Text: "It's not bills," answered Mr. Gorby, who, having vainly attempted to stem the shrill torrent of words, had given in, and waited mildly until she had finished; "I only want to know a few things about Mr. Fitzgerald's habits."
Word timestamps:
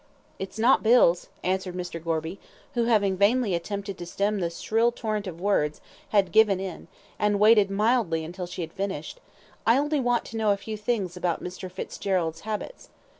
"It's 0.39 0.57
not 0.57 0.81
bills," 0.81 1.29
answered 1.43 1.75
Mr. 1.75 2.03
Gorby, 2.03 2.39
who, 2.73 2.85
having 2.85 3.17
vainly 3.17 3.53
attempted 3.53 3.99
to 3.99 4.05
stem 4.07 4.39
the 4.39 4.49
shrill 4.49 4.91
torrent 4.91 5.27
of 5.27 5.39
words, 5.39 5.79
had 6.09 6.31
given 6.31 6.59
in, 6.59 6.87
and 7.19 7.39
waited 7.39 7.69
mildly 7.69 8.25
until 8.25 8.47
she 8.47 8.61
had 8.63 8.73
finished; 8.73 9.19
"I 9.63 9.77
only 9.77 9.99
want 9.99 10.25
to 10.25 10.37
know 10.37 10.49
a 10.49 10.57
few 10.57 10.75
things 10.75 11.15
about 11.15 11.43
Mr. 11.43 11.69
Fitzgerald's 11.71 12.39
habits." 12.41 12.89